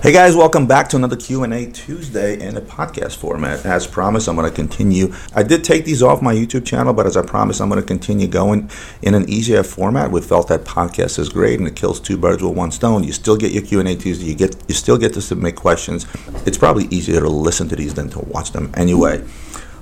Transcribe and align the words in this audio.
Hey 0.00 0.12
guys, 0.12 0.36
welcome 0.36 0.68
back 0.68 0.88
to 0.90 0.96
another 0.96 1.16
Q&A 1.16 1.66
Tuesday 1.72 2.40
in 2.40 2.56
a 2.56 2.60
podcast 2.60 3.16
format. 3.16 3.66
As 3.66 3.84
promised, 3.84 4.28
I'm 4.28 4.36
going 4.36 4.48
to 4.48 4.54
continue. 4.54 5.12
I 5.34 5.42
did 5.42 5.64
take 5.64 5.84
these 5.84 6.04
off 6.04 6.22
my 6.22 6.32
YouTube 6.32 6.64
channel, 6.64 6.94
but 6.94 7.04
as 7.04 7.16
I 7.16 7.26
promised, 7.26 7.60
I'm 7.60 7.68
going 7.68 7.80
to 7.80 7.86
continue 7.86 8.28
going 8.28 8.70
in 9.02 9.14
an 9.14 9.28
easier 9.28 9.64
format. 9.64 10.12
We 10.12 10.20
felt 10.20 10.46
that 10.48 10.62
podcast 10.62 11.18
is 11.18 11.28
great 11.28 11.58
and 11.58 11.66
it 11.66 11.74
kills 11.74 11.98
two 11.98 12.16
birds 12.16 12.44
with 12.44 12.56
one 12.56 12.70
stone. 12.70 13.02
You 13.02 13.10
still 13.10 13.36
get 13.36 13.50
your 13.50 13.64
Q&A 13.64 13.96
Tuesday. 13.96 14.26
You 14.26 14.36
get 14.36 14.54
you 14.68 14.74
still 14.76 14.98
get 14.98 15.14
to 15.14 15.20
submit 15.20 15.56
questions. 15.56 16.06
It's 16.46 16.58
probably 16.58 16.84
easier 16.92 17.18
to 17.20 17.28
listen 17.28 17.68
to 17.68 17.74
these 17.74 17.94
than 17.94 18.08
to 18.10 18.20
watch 18.20 18.52
them 18.52 18.70
anyway. 18.74 19.24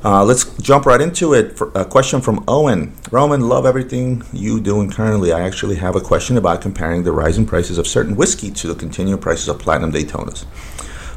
Uh, 0.06 0.24
let's 0.24 0.44
jump 0.58 0.86
right 0.86 1.00
into 1.00 1.34
it. 1.34 1.58
For 1.58 1.72
a 1.74 1.84
question 1.84 2.20
from 2.20 2.44
Owen. 2.46 2.94
Roman, 3.10 3.48
love 3.48 3.66
everything 3.66 4.22
you 4.32 4.60
doing 4.60 4.88
currently. 4.88 5.32
I 5.32 5.40
actually 5.40 5.74
have 5.76 5.96
a 5.96 6.00
question 6.00 6.36
about 6.36 6.62
comparing 6.62 7.02
the 7.02 7.10
rising 7.10 7.44
prices 7.44 7.76
of 7.76 7.88
certain 7.88 8.14
whiskey 8.14 8.52
to 8.52 8.68
the 8.68 8.76
continuing 8.76 9.20
prices 9.20 9.48
of 9.48 9.58
platinum 9.58 9.90
Daytonas. 9.90 10.44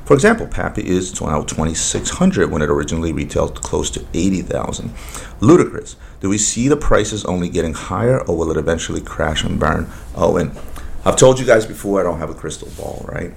For 0.05 0.15
example, 0.15 0.47
Pappy 0.47 0.87
is 0.87 1.21
now 1.21 1.43
2600 1.43 2.49
when 2.49 2.63
it 2.63 2.69
originally 2.71 3.13
retailed 3.13 3.61
close 3.61 3.91
to 3.91 4.03
80,000. 4.15 4.91
Ludicrous. 5.39 5.95
Do 6.19 6.27
we 6.27 6.39
see 6.39 6.67
the 6.67 6.75
prices 6.75 7.23
only 7.25 7.47
getting 7.47 7.75
higher 7.75 8.19
or 8.19 8.35
will 8.35 8.49
it 8.49 8.57
eventually 8.57 9.01
crash 9.01 9.43
and 9.43 9.59
burn? 9.59 9.87
Owen, 10.15 10.51
I've 11.05 11.15
told 11.15 11.39
you 11.39 11.45
guys 11.45 11.67
before 11.67 11.99
I 11.99 12.03
don't 12.03 12.17
have 12.17 12.31
a 12.31 12.33
crystal 12.33 12.69
ball, 12.75 13.05
right? 13.07 13.33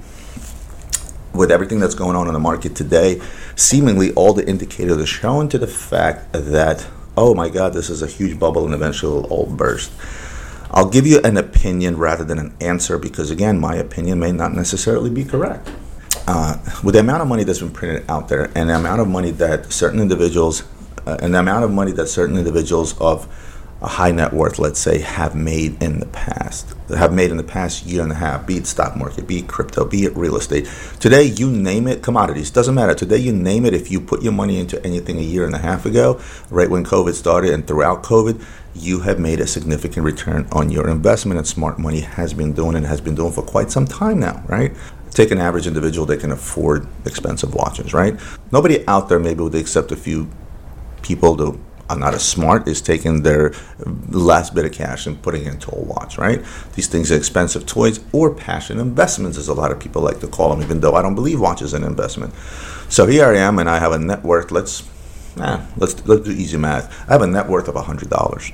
With 1.34 1.50
everything 1.50 1.80
that's 1.80 1.95
going 1.95 2.16
on 2.16 2.27
in 2.27 2.32
the 2.32 2.41
market 2.41 2.74
today, 2.74 3.20
seemingly 3.56 4.12
all 4.14 4.32
the 4.32 4.46
indicators 4.46 4.98
are 4.98 5.06
showing 5.06 5.48
to 5.50 5.59
the 5.59 5.66
fact 5.66 6.32
that, 6.32 6.86
oh 7.16 7.34
my 7.34 7.48
God, 7.48 7.73
this 7.73 7.90
is 7.90 8.02
a 8.02 8.06
huge 8.06 8.38
bubble 8.38 8.64
and 8.64 8.74
eventually 8.74 9.16
it'll 9.18 9.30
all 9.30 9.46
burst. 9.46 9.92
I'll 10.70 10.88
give 10.88 11.06
you 11.06 11.20
an 11.23 11.37
opinion 11.37 11.98
rather 11.98 12.24
than 12.24 12.38
an 12.38 12.54
answer 12.60 12.98
because, 12.98 13.30
again, 13.30 13.60
my 13.60 13.76
opinion 13.76 14.18
may 14.18 14.32
not 14.32 14.54
necessarily 14.54 15.10
be 15.10 15.24
correct. 15.24 15.70
Uh, 16.26 16.56
with 16.82 16.95
the 16.95 17.00
amount 17.00 17.20
of 17.20 17.28
money 17.28 17.45
that's 17.45 17.59
been 17.59 17.70
printed 17.70 18.09
out 18.09 18.28
there 18.28 18.51
and 18.54 18.70
the 18.70 18.76
amount 18.76 19.01
of 19.01 19.09
money 19.09 19.30
that 19.32 19.73
certain 19.73 20.01
individuals, 20.01 20.62
uh, 21.07 21.18
and 21.20 21.35
the 21.35 21.38
amount 21.38 21.64
of 21.64 21.70
money 21.70 21.92
that 21.92 22.07
certain 22.07 22.38
individuals 22.38 22.98
of 23.01 23.26
a 23.83 23.88
high 23.88 24.13
net 24.13 24.33
worth, 24.33 24.61
let's 24.61 24.79
say, 24.79 25.01
have 25.01 25.35
made 25.35 25.83
in 25.83 25.99
the 25.99 26.07
past, 26.07 26.73
have 26.97 27.13
made 27.13 27.33
in 27.33 27.37
the 27.37 27.43
past 27.43 27.85
year 27.85 28.02
and 28.02 28.13
a 28.13 28.15
half, 28.15 28.47
be 28.47 28.57
it 28.57 28.66
stock 28.66 28.97
market, 28.97 29.27
be 29.27 29.38
it 29.38 29.49
crypto, 29.49 29.85
be 29.85 30.05
it 30.05 30.16
real 30.16 30.37
estate. 30.37 30.71
Today, 31.01 31.25
you 31.25 31.51
name 31.51 31.88
it, 31.88 32.01
commodities, 32.01 32.51
doesn't 32.51 32.77
matter. 32.77 32.95
Today, 32.95 33.16
you 33.16 33.33
name 33.33 33.66
it, 33.66 33.75
if 33.75 33.91
you 33.91 34.01
put 34.01 34.23
your 34.23 34.33
money 34.33 34.60
into 34.60 34.83
anything 34.87 35.19
a 35.19 35.23
year 35.23 35.45
and 35.45 35.55
a 35.55 35.59
half 35.59 35.85
ago, 35.85 36.21
right 36.49 36.71
when 36.71 36.85
COVID 36.85 37.15
started 37.15 37.53
and 37.53 37.66
throughout 37.66 38.05
COVID, 38.05 38.41
you 38.75 39.01
have 39.01 39.19
made 39.19 39.41
a 39.41 39.47
significant 39.49 40.07
return 40.07 40.47
on 40.53 40.71
your 40.71 40.88
investment, 40.88 41.38
and 41.38 41.47
smart 41.47 41.79
money 41.79 42.01
has 42.01 42.33
been 42.33 42.53
doing 42.53 42.77
and 42.77 42.87
has 42.87 43.01
been 43.01 43.16
doing 43.16 43.33
for 43.33 43.43
quite 43.43 43.73
some 43.73 43.87
time 43.87 44.21
now, 44.21 44.45
right? 44.47 44.73
Take 45.10 45.33
an 45.33 45.38
average 45.38 45.66
individual, 45.66 46.07
that 46.07 46.21
can 46.21 46.30
afford 46.30 46.87
expensive 47.05 47.53
watches, 47.53 47.93
right? 47.93 48.19
Nobody 48.53 48.87
out 48.87 49.09
there, 49.09 49.19
maybe 49.19 49.43
with 49.43 49.57
except 49.57 49.91
a 49.91 49.97
few 49.97 50.30
people, 51.03 51.37
to 51.37 51.60
not 51.98 52.15
as 52.15 52.23
smart 52.23 52.68
is 52.68 52.80
taking 52.80 53.23
their 53.23 53.52
last 54.09 54.54
bit 54.54 54.65
of 54.65 54.73
cash 54.73 55.07
and 55.07 55.21
putting 55.23 55.43
it 55.43 55.48
into 55.48 55.71
a 55.74 55.80
watch, 55.80 56.18
right? 56.18 56.43
These 56.74 56.88
things 56.88 57.10
are 57.12 57.16
expensive 57.16 57.66
toys 57.66 58.01
or 58.12 58.35
passion 58.35 58.79
investments, 58.79 59.38
as 59.38 59.48
a 59.48 59.54
lot 59.54 59.73
of 59.73 59.80
people 59.80 60.02
like 60.02 60.20
to 60.20 60.29
call 60.29 60.51
them, 60.51 60.63
even 60.63 60.80
though 60.80 60.95
I 60.95 61.02
don't 61.02 61.15
believe 61.15 61.40
watches 61.40 61.74
an 61.74 61.85
investment. 61.85 62.35
So 62.88 63.07
here 63.07 63.26
I 63.26 63.38
am, 63.38 63.59
and 63.59 63.68
I 63.68 63.79
have 63.79 63.93
a 63.93 63.98
net 63.98 64.22
worth. 64.22 64.50
Let's, 64.50 64.82
nah, 65.37 65.65
let's 65.76 66.06
let's 66.06 66.25
do 66.25 66.31
easy 66.31 66.56
math. 66.56 67.09
I 67.09 67.12
have 67.12 67.22
a 67.22 67.26
net 67.26 67.48
worth 67.48 67.69
of 67.69 67.76
hundred 67.76 68.10
dollars. 68.10 68.53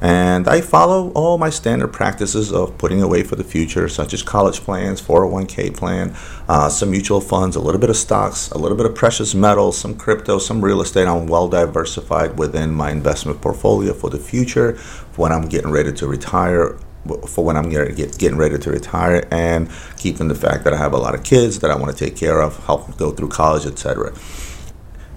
And 0.00 0.46
I 0.46 0.60
follow 0.60 1.10
all 1.12 1.38
my 1.38 1.50
standard 1.50 1.88
practices 1.88 2.52
of 2.52 2.78
putting 2.78 3.02
away 3.02 3.24
for 3.24 3.34
the 3.34 3.42
future, 3.42 3.88
such 3.88 4.14
as 4.14 4.22
college 4.22 4.60
plans, 4.60 5.02
401k 5.02 5.76
plan, 5.76 6.14
uh, 6.48 6.68
some 6.68 6.90
mutual 6.90 7.20
funds, 7.20 7.56
a 7.56 7.60
little 7.60 7.80
bit 7.80 7.90
of 7.90 7.96
stocks, 7.96 8.50
a 8.50 8.58
little 8.58 8.76
bit 8.76 8.86
of 8.86 8.94
precious 8.94 9.34
metals, 9.34 9.76
some 9.76 9.96
crypto, 9.96 10.38
some 10.38 10.64
real 10.64 10.80
estate. 10.80 11.08
I'm 11.08 11.26
well 11.26 11.48
diversified 11.48 12.38
within 12.38 12.72
my 12.72 12.90
investment 12.90 13.40
portfolio 13.40 13.92
for 13.92 14.08
the 14.08 14.18
future, 14.18 14.76
when 15.16 15.32
I'm 15.32 15.48
getting 15.48 15.72
ready 15.72 15.92
to 15.92 16.06
retire, 16.06 16.78
for 17.26 17.44
when 17.44 17.56
I'm 17.56 17.70
getting 17.70 18.36
ready 18.36 18.58
to 18.58 18.70
retire, 18.70 19.26
and 19.32 19.68
keeping 19.96 20.28
the 20.28 20.34
fact 20.34 20.62
that 20.64 20.72
I 20.72 20.76
have 20.76 20.92
a 20.92 20.98
lot 20.98 21.14
of 21.14 21.24
kids 21.24 21.58
that 21.60 21.70
I 21.70 21.76
want 21.76 21.96
to 21.96 22.04
take 22.04 22.16
care 22.16 22.40
of, 22.40 22.64
help 22.66 22.86
them 22.86 22.94
go 22.96 23.10
through 23.10 23.28
college, 23.28 23.66
etc. 23.66 24.12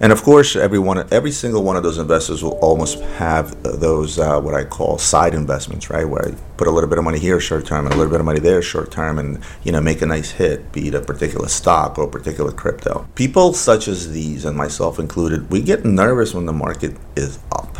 And 0.00 0.12
of 0.12 0.22
course, 0.22 0.56
every 0.56 0.78
one, 0.78 1.06
every 1.12 1.30
single 1.30 1.62
one 1.62 1.76
of 1.76 1.82
those 1.82 1.98
investors 1.98 2.42
will 2.42 2.58
almost 2.58 2.98
have 3.00 3.62
those 3.62 4.18
uh, 4.18 4.40
what 4.40 4.54
I 4.54 4.64
call 4.64 4.98
side 4.98 5.34
investments, 5.34 5.90
right? 5.90 6.04
Where 6.04 6.28
I 6.28 6.34
put 6.56 6.66
a 6.66 6.70
little 6.70 6.88
bit 6.88 6.98
of 6.98 7.04
money 7.04 7.18
here 7.18 7.38
short 7.38 7.66
term 7.66 7.86
and 7.86 7.94
a 7.94 7.96
little 7.96 8.10
bit 8.10 8.20
of 8.20 8.26
money 8.26 8.40
there 8.40 8.62
short 8.62 8.90
term, 8.90 9.18
and 9.18 9.42
you 9.62 9.70
know 9.70 9.80
make 9.80 10.02
a 10.02 10.06
nice 10.06 10.30
hit, 10.30 10.72
be 10.72 10.88
it 10.88 10.94
a 10.94 11.00
particular 11.00 11.48
stock 11.48 11.98
or 11.98 12.04
a 12.04 12.10
particular 12.10 12.50
crypto. 12.50 13.06
People 13.14 13.52
such 13.52 13.86
as 13.86 14.12
these, 14.12 14.44
and 14.44 14.56
myself 14.56 14.98
included, 14.98 15.50
we 15.50 15.60
get 15.60 15.84
nervous 15.84 16.34
when 16.34 16.46
the 16.46 16.52
market 16.52 16.96
is 17.14 17.38
up 17.52 17.71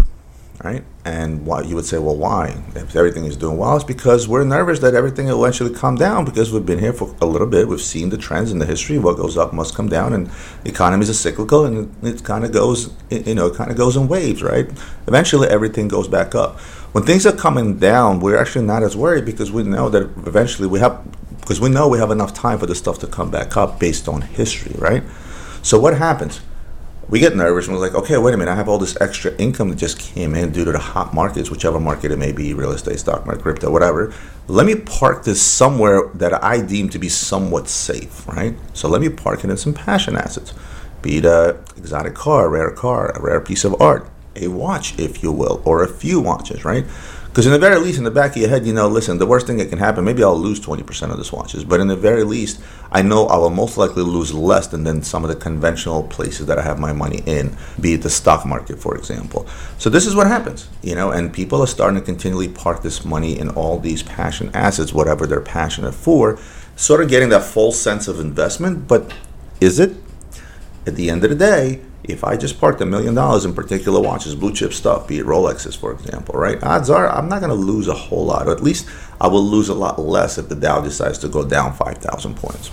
right? 0.63 0.85
And 1.05 1.45
why 1.45 1.63
you 1.63 1.75
would 1.75 1.85
say, 1.85 1.99
well, 1.99 2.17
why? 2.17 2.63
If 2.77 2.95
everything 2.95 3.25
is 3.25 3.37
doing 3.37 3.59
well, 3.59 3.75
it's 3.75 3.85
because 3.85 4.29
we're 4.29 4.45
nervous 4.45 4.79
that 4.81 4.95
everything 4.95 5.27
will 5.27 5.45
eventually 5.45 5.75
come 5.75 5.97
down 5.97 6.25
because 6.25 6.53
we've 6.53 6.65
been 6.65 6.79
here 6.79 6.93
for 6.93 7.15
a 7.21 7.27
little 7.27 7.49
bit. 7.49 7.67
We've 7.67 7.81
seen 7.81 8.11
the 8.11 8.17
trends 8.17 8.53
in 8.53 8.59
the 8.59 8.67
history. 8.67 8.99
What 8.99 9.17
goes 9.17 9.37
up 9.37 9.53
must 9.53 9.75
come 9.75 9.89
down, 9.89 10.13
and 10.13 10.31
economies 10.65 11.11
are 11.11 11.15
cyclical, 11.15 11.65
and 11.65 11.93
it 12.05 12.23
kind 12.23 12.45
of 12.45 12.53
goes, 12.53 12.95
you 13.11 13.35
know, 13.35 13.49
it 13.49 13.57
kind 13.57 13.71
of 13.71 13.77
goes 13.77 13.97
in 13.97 14.07
waves, 14.07 14.43
right? 14.43 14.69
Eventually, 15.09 15.49
everything 15.49 15.89
goes 15.89 16.07
back 16.07 16.35
up. 16.35 16.61
When 16.93 17.05
things 17.05 17.27
are 17.27 17.33
coming 17.33 17.79
down, 17.79 18.21
we're 18.21 18.37
actually 18.37 18.67
not 18.67 18.83
as 18.83 18.97
worried 18.97 19.25
because 19.25 19.51
we 19.51 19.65
know 19.65 19.89
that 19.89 20.03
eventually 20.27 20.69
we 20.69 20.79
have, 20.79 21.03
because 21.41 21.61
we 21.61 21.71
know 21.71 21.89
we 21.89 21.99
have 21.99 22.11
enough 22.11 22.35
time 22.35 22.59
for 22.59 22.67
the 22.67 22.75
stuff 22.75 22.99
to 23.01 23.07
come 23.07 23.31
back 23.31 23.57
up 23.57 23.81
based 23.81 24.09
on 24.09 24.21
history, 24.21 24.75
right? 24.79 25.03
So 25.63 25.81
what 25.81 25.97
happens? 25.97 26.41
We 27.09 27.19
get 27.19 27.37
nervous 27.37 27.67
and 27.67 27.77
we're 27.77 27.83
like, 27.83 27.95
okay, 27.95 28.17
wait 28.17 28.33
a 28.33 28.37
minute, 28.37 28.51
I 28.51 28.55
have 28.55 28.69
all 28.69 28.79
this 28.79 28.99
extra 29.01 29.35
income 29.37 29.69
that 29.71 29.77
just 29.77 29.99
came 29.99 30.35
in 30.35 30.51
due 30.53 30.65
to 30.65 30.73
the 30.73 30.79
hot 30.79 31.13
markets, 31.13 31.51
whichever 31.51 31.79
market 31.79 32.11
it 32.11 32.19
may 32.19 32.33
be, 32.33 32.55
real 32.55 32.73
estate, 32.73 32.99
stock 33.01 33.27
market, 33.27 33.43
crypto, 33.43 33.71
whatever. 33.71 34.15
Let 34.49 34.67
me 34.67 34.77
park 34.77 35.25
this 35.25 35.43
somewhere 35.43 36.09
that 36.15 36.43
I 36.43 36.61
deem 36.63 36.89
to 36.91 36.99
be 36.99 37.09
somewhat 37.09 37.69
safe, 37.69 38.27
right? 38.27 38.55
So 38.73 38.89
let 38.89 39.01
me 39.01 39.09
park 39.09 39.45
it 39.45 39.51
in 39.51 39.57
some 39.57 39.75
passion 39.75 40.17
assets, 40.17 40.55
be 41.03 41.19
it 41.19 41.25
exotic 41.77 42.15
car, 42.15 42.47
a 42.47 42.49
rare 42.49 42.71
car, 42.71 43.11
a 43.11 43.21
rare 43.21 43.41
piece 43.41 43.65
of 43.65 43.81
art, 43.81 44.09
a 44.37 44.49
watch, 44.49 44.99
if 44.99 45.23
you 45.23 45.33
will, 45.33 45.61
or 45.65 45.83
a 45.83 45.89
few 45.89 46.21
watches, 46.21 46.65
right? 46.65 46.87
Because 47.33 47.47
in 47.47 47.53
the 47.53 47.59
very 47.59 47.79
least, 47.79 47.97
in 47.97 48.05
the 48.05 48.11
back 48.11 48.33
of 48.33 48.37
your 48.37 48.51
head, 48.51 48.67
you 48.67 48.75
know, 48.75 48.87
listen, 48.89 49.17
the 49.17 49.25
worst 49.25 49.47
thing 49.47 49.57
that 49.57 49.71
can 49.71 49.79
happen, 49.79 50.05
maybe 50.05 50.23
I'll 50.23 50.37
lose 50.37 50.61
20% 50.61 51.11
of 51.11 51.17
the 51.17 51.35
watches, 51.35 51.65
but 51.65 51.81
in 51.81 51.89
the 51.89 51.97
very 51.97 52.25
least, 52.25 52.61
I 52.91 53.01
know 53.01 53.27
I 53.27 53.39
will 53.39 53.49
most 53.49 53.79
likely 53.79 54.03
lose 54.03 54.35
less 54.35 54.67
than, 54.67 54.85
than 54.85 55.03
some 55.03 55.25
of 55.25 55.31
the 55.31 55.37
conventional 55.37 56.03
places 56.03 56.45
that 56.45 56.59
I 56.59 56.63
have 56.63 56.79
my 56.79 56.93
money 56.93 57.23
in, 57.25 57.57
be 57.81 57.95
it 57.95 58.03
the 58.03 58.11
stock 58.11 58.45
market, 58.45 58.79
for 58.79 58.99
example. 58.99 59.47
So 59.79 59.89
this 59.89 60.05
is 60.05 60.15
what 60.15 60.27
happens, 60.27 60.69
you 60.83 60.95
know, 60.95 61.11
and 61.11 61.33
people 61.33 61.63
are 61.63 61.67
starting 61.67 61.99
to 61.99 62.05
continually 62.05 62.49
park 62.49 62.83
this 62.83 63.03
money 63.03 63.39
in 63.39 63.49
all 63.49 63.79
these 63.79 64.03
passion 64.03 64.51
assets, 64.53 64.93
whatever 64.93 65.27
they're 65.27 65.41
passionate 65.41 65.95
for, 65.95 66.39
sort 66.77 67.03
of 67.03 67.09
getting 67.09 67.31
that 67.31 67.45
false 67.45 67.81
sense 67.81 68.09
of 68.09 68.21
investment, 68.21 68.87
but 68.87 69.11
is 69.59 69.79
it? 69.79 69.97
At 70.87 70.97
the 70.97 71.09
end 71.09 71.25
of 71.25 71.31
the 71.31 71.37
day, 71.37 71.81
if 72.05 72.25
I 72.25 72.37
just 72.37 72.61
parked 72.61 72.81
a 72.81 72.87
million 72.87 73.15
dollars 73.15 73.45
in 73.45 73.55
particular 73.55 74.01
watches, 74.01 74.35
blue 74.35 74.53
chip 74.53 74.73
stuff, 74.73 75.07
be 75.07 75.19
it 75.19 75.27
Rolexes, 75.27 75.77
for 75.77 75.93
example, 75.93 76.35
right? 76.35 76.63
Odds 76.63 76.91
are 76.91 77.09
I'm 77.09 77.29
not 77.29 77.41
going 77.41 77.51
to 77.51 77.55
lose 77.55 77.89
a 77.89 77.95
whole 77.95 78.27
lot, 78.27 78.49
or 78.49 78.53
at 78.53 78.63
least 78.63 78.89
I 79.21 79.29
will 79.29 79.45
lose 79.45 79.69
a 79.69 79.75
lot 79.75 79.99
less 80.01 80.39
if 80.39 80.49
the 80.49 80.57
Dow 80.57 80.81
decides 80.81 81.19
to 81.19 81.29
go 81.29 81.47
down 81.47 81.73
5,000 81.75 82.37
points. 82.37 82.71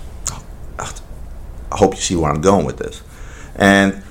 I 0.80 1.78
hope 1.78 1.94
you 1.94 2.02
see 2.02 2.16
where 2.16 2.32
I'm 2.32 2.42
going 2.42 2.66
with 2.66 2.78
this. 2.78 3.04
And 3.56 4.02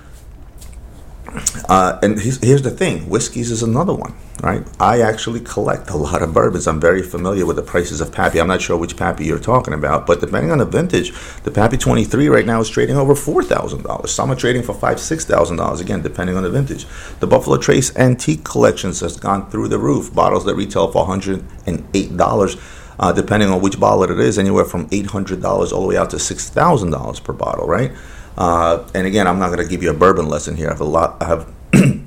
uh, 1.68 1.98
and 2.02 2.18
here's 2.18 2.62
the 2.62 2.70
thing 2.70 3.08
whiskeys 3.10 3.50
is 3.50 3.62
another 3.62 3.94
one, 3.94 4.14
right? 4.42 4.66
I 4.80 5.02
actually 5.02 5.40
collect 5.40 5.90
a 5.90 5.96
lot 5.96 6.22
of 6.22 6.32
bourbons. 6.32 6.66
I'm 6.66 6.80
very 6.80 7.02
familiar 7.02 7.44
with 7.44 7.56
the 7.56 7.62
prices 7.62 8.00
of 8.00 8.10
Pappy. 8.10 8.40
I'm 8.40 8.48
not 8.48 8.62
sure 8.62 8.76
which 8.76 8.96
Pappy 8.96 9.26
you're 9.26 9.38
talking 9.38 9.74
about, 9.74 10.06
but 10.06 10.20
depending 10.20 10.50
on 10.50 10.58
the 10.58 10.64
vintage, 10.64 11.12
the 11.42 11.50
Pappy 11.50 11.76
23 11.76 12.28
right 12.28 12.46
now 12.46 12.60
is 12.60 12.70
trading 12.70 12.96
over 12.96 13.14
$4,000. 13.14 14.08
Some 14.08 14.32
are 14.32 14.36
trading 14.36 14.62
for 14.62 14.74
five, 14.74 14.96
$6,000, 14.96 15.80
again, 15.80 16.00
depending 16.00 16.36
on 16.36 16.42
the 16.42 16.50
vintage. 16.50 16.86
The 17.20 17.26
Buffalo 17.26 17.58
Trace 17.58 17.94
Antique 17.96 18.44
Collections 18.44 19.00
has 19.00 19.18
gone 19.18 19.50
through 19.50 19.68
the 19.68 19.78
roof. 19.78 20.14
Bottles 20.14 20.46
that 20.46 20.54
retail 20.54 20.90
for 20.90 21.06
$108. 21.06 22.74
Uh, 23.00 23.12
depending 23.12 23.48
on 23.48 23.60
which 23.60 23.78
bottle 23.78 24.02
it 24.02 24.18
is, 24.18 24.38
anywhere 24.38 24.64
from 24.64 24.88
$800 24.88 25.44
all 25.44 25.82
the 25.82 25.86
way 25.86 25.96
out 25.96 26.10
to 26.10 26.16
$6,000 26.16 27.24
per 27.24 27.32
bottle, 27.32 27.66
right? 27.66 27.92
Uh, 28.38 28.88
and 28.94 29.06
again, 29.06 29.26
I'm 29.26 29.40
not 29.40 29.48
going 29.48 29.58
to 29.58 29.68
give 29.68 29.82
you 29.82 29.90
a 29.90 29.94
bourbon 29.94 30.28
lesson 30.28 30.56
here. 30.56 30.68
I 30.68 30.72
have 30.72 30.80
a 30.80 30.84
lot. 30.84 31.20
I 31.20 31.26
have. 31.26 31.52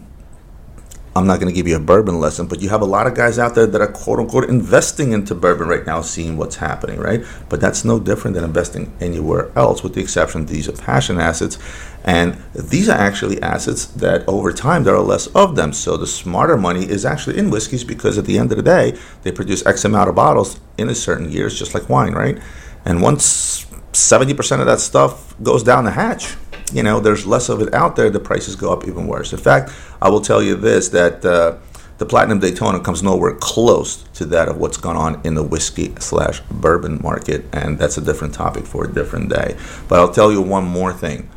I'm 1.14 1.28
not 1.28 1.42
going 1.42 1.52
to 1.52 1.54
give 1.54 1.68
you 1.68 1.76
a 1.76 1.80
bourbon 1.80 2.22
lesson, 2.22 2.48
but 2.48 2.62
you 2.62 2.70
have 2.70 2.82
a 2.82 2.86
lot 2.86 3.06
of 3.06 3.16
guys 3.16 3.38
out 3.38 3.54
there 3.54 3.68
that 3.68 3.82
are 3.82 3.92
quote 3.92 4.20
unquote 4.20 4.50
investing 4.50 5.12
into 5.12 5.36
bourbon 5.36 5.68
right 5.68 5.86
now, 5.86 6.02
seeing 6.02 6.38
what's 6.38 6.56
happening, 6.56 7.00
right? 7.00 7.22
But 7.50 7.60
that's 7.60 7.84
no 7.84 8.00
different 8.00 8.36
than 8.36 8.46
investing 8.46 8.94
anywhere 9.02 9.52
else, 9.58 9.84
with 9.84 9.94
the 9.94 10.00
exception 10.00 10.46
these 10.46 10.70
are 10.70 10.72
passion 10.72 11.20
assets, 11.20 11.58
and 12.06 12.42
these 12.56 12.88
are 12.88 12.98
actually 12.98 13.42
assets 13.42 13.86
that 13.88 14.28
over 14.28 14.54
time 14.54 14.86
there 14.86 14.96
are 14.96 15.02
less 15.02 15.28
of 15.28 15.58
them. 15.58 15.74
So 15.74 15.98
the 15.98 16.08
smarter 16.08 16.56
money 16.56 16.86
is 16.86 17.06
actually 17.06 17.38
in 17.38 17.50
whiskeys 17.50 17.84
because 17.84 18.18
at 18.18 18.26
the 18.26 18.38
end 18.38 18.52
of 18.52 18.58
the 18.58 18.64
day, 18.64 18.98
they 19.24 19.34
produce 19.34 19.66
X 19.66 19.84
amount 19.84 20.08
of 20.08 20.16
bottles 20.16 20.62
in 20.78 20.88
a 20.88 20.96
certain 20.96 21.30
years, 21.30 21.60
just 21.60 21.74
like 21.74 21.90
wine, 21.90 22.14
right? 22.14 22.40
And 22.86 23.02
once 23.02 23.66
70% 23.92 24.62
of 24.62 24.66
that 24.66 24.80
stuff 24.80 25.36
goes 25.44 25.62
down 25.62 25.84
the 25.84 25.92
hatch. 25.92 26.36
You 26.74 26.84
know, 26.84 27.00
there's 27.00 27.26
less 27.26 27.50
of 27.50 27.62
it 27.62 27.74
out 27.74 27.96
there, 27.96 28.10
the 28.10 28.20
prices 28.20 28.56
go 28.56 28.72
up 28.72 28.88
even 28.88 29.08
worse. 29.08 29.34
In 29.34 29.40
fact, 29.40 29.72
I 30.02 30.10
will 30.10 30.22
tell 30.22 30.42
you 30.42 30.56
this 30.56 30.90
that 30.90 31.26
uh, 31.26 31.58
the 31.98 32.06
Platinum 32.06 32.40
Daytona 32.40 32.80
comes 32.80 33.04
nowhere 33.04 33.36
close 33.36 34.04
to 34.14 34.26
that 34.26 34.48
of 34.48 34.58
what's 34.58 34.78
gone 34.78 34.96
on 34.96 35.22
in 35.24 35.36
the 35.36 35.44
whiskey 35.44 35.94
slash 36.00 36.40
bourbon 36.50 37.00
market, 37.02 37.46
and 37.54 37.78
that's 37.78 37.98
a 37.98 38.02
different 38.02 38.34
topic 38.34 38.66
for 38.66 38.86
a 38.86 38.92
different 38.92 39.30
day. 39.30 39.56
But 39.88 40.00
I'll 40.00 40.12
tell 40.12 40.32
you 40.32 40.42
one 40.42 40.64
more 40.64 40.94
thing 40.94 41.30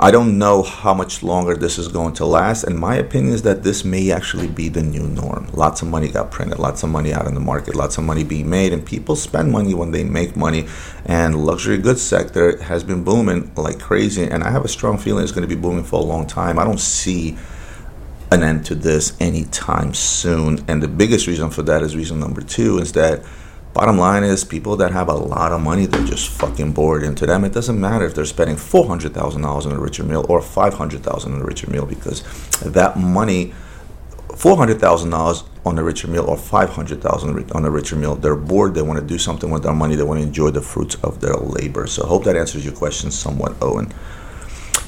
I 0.00 0.10
don't 0.10 0.38
know 0.38 0.62
how 0.62 0.94
much 0.94 1.22
longer 1.22 1.54
this 1.54 1.76
is 1.76 1.88
going 1.88 2.14
to 2.14 2.24
last, 2.24 2.64
and 2.64 2.78
my 2.78 2.96
opinion 2.96 3.34
is 3.34 3.42
that 3.42 3.64
this 3.64 3.84
may 3.84 4.10
actually 4.10 4.48
be 4.48 4.70
the 4.70 4.82
new 4.82 5.06
norm. 5.06 5.50
Lots 5.52 5.82
of 5.82 5.88
money 5.88 6.08
got 6.08 6.30
printed, 6.30 6.58
lots 6.58 6.82
of 6.82 6.88
money 6.88 7.12
out 7.12 7.26
in 7.26 7.34
the 7.34 7.40
market, 7.40 7.74
lots 7.74 7.98
of 7.98 8.04
money 8.04 8.24
being 8.24 8.48
made, 8.48 8.72
and 8.72 8.84
people 8.84 9.14
spend 9.14 9.52
money 9.52 9.74
when 9.74 9.90
they 9.90 10.04
make 10.04 10.36
money. 10.36 10.66
And 11.04 11.44
luxury 11.44 11.76
goods 11.76 12.00
sector 12.00 12.62
has 12.62 12.82
been 12.82 13.04
booming 13.04 13.52
like 13.56 13.78
crazy, 13.78 14.24
and 14.24 14.42
I 14.42 14.50
have 14.50 14.64
a 14.64 14.68
strong 14.68 14.96
feeling 14.96 15.22
it's 15.22 15.32
going 15.32 15.46
to 15.46 15.54
be 15.54 15.60
booming 15.60 15.84
for 15.84 16.00
a 16.00 16.04
long 16.04 16.26
time. 16.26 16.58
I 16.58 16.64
don't 16.64 16.80
see 16.80 17.36
an 18.32 18.42
end 18.42 18.64
to 18.66 18.74
this 18.74 19.20
anytime 19.20 19.92
soon, 19.92 20.64
and 20.66 20.82
the 20.82 20.88
biggest 20.88 21.26
reason 21.26 21.50
for 21.50 21.62
that 21.64 21.82
is 21.82 21.94
reason 21.94 22.20
number 22.20 22.40
two 22.40 22.78
is 22.78 22.92
that 22.92 23.22
Bottom 23.78 23.96
line 23.96 24.24
is, 24.24 24.42
people 24.42 24.74
that 24.78 24.90
have 24.90 25.08
a 25.08 25.14
lot 25.14 25.52
of 25.52 25.60
money, 25.60 25.86
they're 25.86 26.04
just 26.04 26.30
fucking 26.30 26.72
bored. 26.72 27.04
And 27.04 27.16
to 27.16 27.26
them, 27.26 27.44
it 27.44 27.52
doesn't 27.52 27.80
matter 27.80 28.04
if 28.04 28.12
they're 28.12 28.24
spending 28.24 28.56
four 28.56 28.88
hundred 28.88 29.14
thousand 29.14 29.42
dollars 29.42 29.66
on 29.66 29.72
a 29.72 29.78
Richard 29.78 30.08
Mille 30.08 30.26
or 30.28 30.42
five 30.42 30.74
hundred 30.74 31.04
thousand 31.04 31.32
on 31.34 31.42
a 31.42 31.44
Richard 31.44 31.70
Mille 31.70 31.86
because 31.86 32.24
that 32.58 32.98
money, 32.98 33.54
four 34.34 34.56
hundred 34.56 34.80
thousand 34.80 35.10
dollars 35.10 35.44
on 35.64 35.78
a 35.78 35.84
Richard 35.84 36.10
Mille 36.10 36.28
or 36.28 36.36
five 36.36 36.70
hundred 36.70 37.00
thousand 37.00 37.52
on 37.52 37.64
a 37.64 37.70
Richard 37.70 37.98
Mille, 38.00 38.16
they're 38.16 38.34
bored. 38.34 38.74
They 38.74 38.82
want 38.82 38.98
to 38.98 39.06
do 39.06 39.16
something 39.16 39.48
with 39.48 39.62
their 39.62 39.72
money. 39.72 39.94
They 39.94 40.02
want 40.02 40.18
to 40.18 40.26
enjoy 40.26 40.50
the 40.50 40.60
fruits 40.60 40.96
of 41.04 41.20
their 41.20 41.34
labor. 41.34 41.86
So, 41.86 42.02
I 42.02 42.08
hope 42.08 42.24
that 42.24 42.34
answers 42.34 42.64
your 42.64 42.74
question 42.74 43.12
somewhat, 43.12 43.54
Owen. 43.62 43.94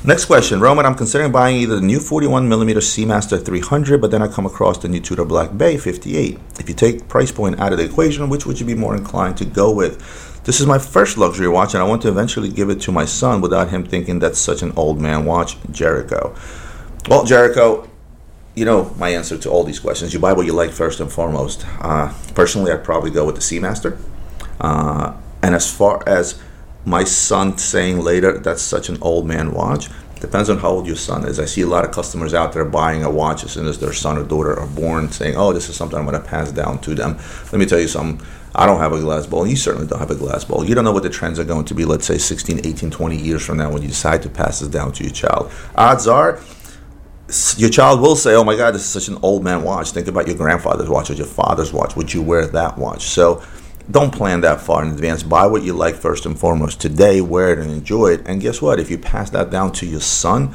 Next 0.02 0.24
question, 0.24 0.60
Roman. 0.60 0.86
I'm 0.86 0.94
considering 0.94 1.30
buying 1.30 1.58
either 1.58 1.76
the 1.76 1.82
new 1.82 2.00
41 2.00 2.48
millimeter 2.48 2.80
Seamaster 2.80 3.44
300, 3.44 4.00
but 4.00 4.10
then 4.10 4.22
I 4.22 4.28
come 4.28 4.46
across 4.46 4.78
the 4.78 4.88
new 4.88 4.98
Tudor 4.98 5.26
Black 5.26 5.54
Bay 5.58 5.76
58. 5.76 6.38
If 6.58 6.70
you 6.70 6.74
take 6.74 7.06
price 7.06 7.30
point 7.30 7.60
out 7.60 7.72
of 7.72 7.78
the 7.78 7.84
equation, 7.84 8.30
which 8.30 8.46
would 8.46 8.58
you 8.58 8.64
be 8.64 8.74
more 8.74 8.96
inclined 8.96 9.36
to 9.36 9.44
go 9.44 9.70
with? 9.70 10.42
This 10.44 10.58
is 10.58 10.66
my 10.66 10.78
first 10.78 11.18
luxury 11.18 11.48
watch, 11.48 11.74
and 11.74 11.82
I 11.82 11.86
want 11.86 12.00
to 12.02 12.08
eventually 12.08 12.48
give 12.48 12.70
it 12.70 12.80
to 12.82 12.92
my 12.92 13.04
son 13.04 13.42
without 13.42 13.68
him 13.68 13.84
thinking 13.84 14.20
that's 14.20 14.38
such 14.38 14.62
an 14.62 14.72
old 14.74 14.98
man 14.98 15.26
watch. 15.26 15.58
Jericho. 15.70 16.34
Well, 17.06 17.26
Jericho, 17.26 17.86
you 18.54 18.64
know 18.64 18.94
my 18.96 19.10
answer 19.10 19.36
to 19.36 19.50
all 19.50 19.64
these 19.64 19.78
questions. 19.78 20.14
You 20.14 20.18
buy 20.18 20.32
what 20.32 20.46
you 20.46 20.54
like 20.54 20.70
first 20.70 21.00
and 21.00 21.12
foremost. 21.12 21.66
Uh, 21.78 22.14
personally, 22.34 22.72
I'd 22.72 22.84
probably 22.84 23.10
go 23.10 23.26
with 23.26 23.34
the 23.34 23.42
Seamaster. 23.42 24.00
Uh, 24.58 25.14
and 25.42 25.54
as 25.54 25.70
far 25.70 26.02
as 26.08 26.40
my 26.84 27.04
son 27.04 27.58
saying 27.58 28.00
later 28.00 28.38
that's 28.38 28.62
such 28.62 28.88
an 28.88 28.98
old 29.00 29.26
man 29.26 29.52
watch. 29.52 29.88
Depends 30.20 30.50
on 30.50 30.58
how 30.58 30.68
old 30.68 30.86
your 30.86 30.96
son 30.96 31.26
is. 31.26 31.40
I 31.40 31.46
see 31.46 31.62
a 31.62 31.66
lot 31.66 31.84
of 31.84 31.92
customers 31.92 32.34
out 32.34 32.52
there 32.52 32.64
buying 32.66 33.04
a 33.04 33.10
watch 33.10 33.42
as 33.42 33.52
soon 33.52 33.66
as 33.66 33.78
their 33.78 33.94
son 33.94 34.18
or 34.18 34.22
daughter 34.22 34.58
are 34.58 34.66
born 34.66 35.10
saying 35.10 35.36
oh 35.36 35.52
this 35.52 35.68
is 35.68 35.76
something 35.76 35.98
i'm 35.98 36.04
going 36.04 36.20
to 36.20 36.26
pass 36.26 36.52
down 36.52 36.78
to 36.82 36.94
them. 36.94 37.18
Let 37.52 37.58
me 37.58 37.66
tell 37.66 37.80
you 37.80 37.88
something. 37.88 38.26
I 38.54 38.66
don't 38.66 38.80
have 38.80 38.92
a 38.92 39.00
glass 39.00 39.26
bowl 39.26 39.46
you 39.46 39.56
certainly 39.56 39.86
don't 39.86 40.00
have 40.00 40.10
a 40.10 40.16
glass 40.16 40.44
bowl 40.44 40.64
you 40.64 40.74
don't 40.74 40.84
know 40.84 40.92
what 40.92 41.04
the 41.04 41.10
trends 41.10 41.38
are 41.38 41.44
going 41.44 41.64
to 41.66 41.74
be 41.74 41.84
let's 41.84 42.04
say 42.04 42.18
16 42.18 42.66
18 42.66 42.90
20 42.90 43.16
years 43.16 43.44
from 43.44 43.58
now 43.58 43.72
when 43.72 43.80
you 43.80 43.88
decide 43.88 44.22
to 44.22 44.28
pass 44.28 44.60
this 44.60 44.68
down 44.68 44.92
to 44.92 45.04
your 45.04 45.12
child. 45.12 45.50
Odds 45.76 46.06
are 46.06 46.40
your 47.56 47.70
child 47.70 48.00
will 48.00 48.16
say, 48.16 48.34
"Oh 48.34 48.42
my 48.42 48.56
God, 48.56 48.74
this 48.74 48.82
is 48.82 48.88
such 48.88 49.08
an 49.08 49.18
old 49.22 49.44
man 49.44 49.62
watch." 49.62 49.92
Think 49.92 50.08
about 50.08 50.26
your 50.26 50.36
grandfather's 50.36 50.88
watch 50.88 51.10
or 51.10 51.14
your 51.14 51.26
father's 51.26 51.72
watch. 51.72 51.94
Would 51.96 52.12
you 52.12 52.22
wear 52.22 52.46
that 52.46 52.76
watch? 52.76 53.04
So 53.04 53.42
don't 53.90 54.14
plan 54.14 54.42
that 54.42 54.60
far 54.60 54.84
in 54.84 54.92
advance. 54.92 55.22
Buy 55.22 55.46
what 55.46 55.62
you 55.62 55.72
like 55.72 55.94
first 55.94 56.26
and 56.26 56.38
foremost 56.38 56.80
today, 56.80 57.20
wear 57.20 57.52
it 57.52 57.58
and 57.58 57.70
enjoy 57.70 58.08
it. 58.12 58.22
And 58.26 58.40
guess 58.40 58.62
what? 58.62 58.78
If 58.78 58.90
you 58.90 58.98
pass 58.98 59.30
that 59.30 59.50
down 59.50 59.72
to 59.72 59.86
your 59.86 60.00
son, 60.00 60.54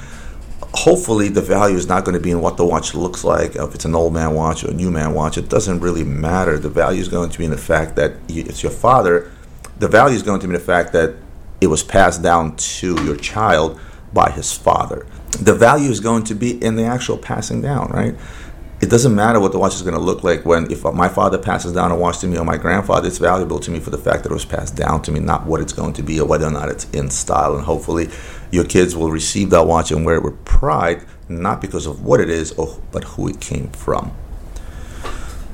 hopefully 0.73 1.29
the 1.29 1.41
value 1.41 1.75
is 1.75 1.87
not 1.87 2.05
going 2.05 2.15
to 2.15 2.21
be 2.21 2.31
in 2.31 2.41
what 2.41 2.57
the 2.57 2.65
watch 2.65 2.93
looks 2.93 3.23
like. 3.23 3.55
If 3.55 3.75
it's 3.75 3.85
an 3.85 3.95
old 3.95 4.13
man 4.13 4.33
watch 4.33 4.63
or 4.63 4.71
a 4.71 4.73
new 4.73 4.91
man 4.91 5.13
watch, 5.13 5.37
it 5.37 5.49
doesn't 5.49 5.79
really 5.79 6.03
matter. 6.03 6.57
The 6.57 6.69
value 6.69 7.01
is 7.01 7.07
going 7.07 7.29
to 7.29 7.37
be 7.37 7.45
in 7.45 7.51
the 7.51 7.57
fact 7.57 7.95
that 7.95 8.13
it's 8.27 8.63
your 8.63 8.71
father. 8.71 9.31
The 9.79 9.87
value 9.87 10.15
is 10.15 10.23
going 10.23 10.39
to 10.41 10.47
be 10.47 10.53
in 10.53 10.59
the 10.59 10.65
fact 10.65 10.93
that 10.93 11.15
it 11.61 11.67
was 11.67 11.83
passed 11.83 12.21
down 12.21 12.55
to 12.55 12.95
your 13.03 13.15
child 13.15 13.79
by 14.13 14.31
his 14.31 14.53
father. 14.53 15.05
The 15.39 15.53
value 15.53 15.89
is 15.89 15.99
going 15.99 16.23
to 16.25 16.35
be 16.35 16.63
in 16.63 16.75
the 16.75 16.83
actual 16.83 17.17
passing 17.17 17.61
down, 17.61 17.89
right? 17.91 18.15
It 18.85 18.91
doesn't 18.91 19.15
matter 19.15 19.39
what 19.39 19.51
the 19.51 19.57
watch 19.57 19.73
is 19.73 19.81
going 19.81 19.95
to 19.95 19.99
look 19.99 20.23
like 20.23 20.45
when 20.45 20.71
if 20.71 20.83
my 20.83 21.09
father 21.09 21.39
passes 21.39 21.73
down 21.73 21.91
a 21.91 21.95
watch 21.95 22.19
to 22.19 22.27
me 22.27 22.37
or 22.37 22.45
my 22.45 22.55
grandfather 22.55 23.07
it's 23.07 23.17
valuable 23.17 23.57
to 23.57 23.71
me 23.71 23.79
for 23.79 23.89
the 23.89 23.97
fact 23.97 24.21
that 24.21 24.29
it 24.29 24.33
was 24.33 24.45
passed 24.45 24.75
down 24.75 25.01
to 25.01 25.11
me 25.11 25.19
not 25.19 25.47
what 25.47 25.59
it's 25.59 25.73
going 25.73 25.91
to 25.91 26.03
be 26.03 26.19
or 26.19 26.27
whether 26.27 26.45
or 26.45 26.51
not 26.51 26.69
it's 26.69 26.87
in 26.91 27.09
style 27.09 27.55
and 27.55 27.65
hopefully 27.65 28.07
your 28.51 28.63
kids 28.63 28.95
will 28.95 29.11
receive 29.11 29.49
that 29.49 29.65
watch 29.65 29.89
and 29.89 30.05
wear 30.05 30.17
it 30.17 30.23
with 30.23 30.45
pride 30.45 31.03
not 31.27 31.61
because 31.61 31.87
of 31.87 32.05
what 32.05 32.21
it 32.21 32.29
is 32.29 32.51
or, 32.51 32.79
but 32.91 33.03
who 33.03 33.27
it 33.27 33.41
came 33.41 33.69
from 33.69 34.15